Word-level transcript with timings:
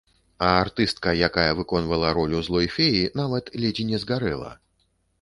А 0.45 0.59
артыстка, 0.61 1.13
якая 1.27 1.51
выконвала 1.59 2.09
ролю 2.21 2.41
злой 2.49 2.67
феі, 2.79 3.07
нават 3.23 3.55
ледзь 3.67 3.89
не 3.95 4.05
згарэла. 4.07 4.51